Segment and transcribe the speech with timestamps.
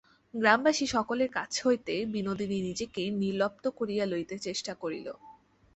[0.33, 5.07] গ্রামবাসী সকলের কাছ হইতে বিনোদিনী নিজেকে নির্লিপ্ত করিয়া লইতে চেষ্টা করিল।